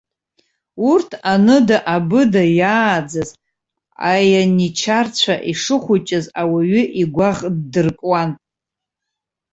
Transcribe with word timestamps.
Урҭ, 0.89 1.09
аныда-абыда 1.31 2.43
иааӡаз 2.59 3.29
аианичарцәа, 4.09 5.35
ишыхәыҷыз 5.51 6.25
ауаҩы 6.41 6.83
игәаӷ 7.01 7.39
ддыркуан. 7.55 8.29